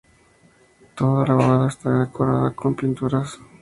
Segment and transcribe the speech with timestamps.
[0.95, 3.39] Toda la bóveda está decorada con pinturas.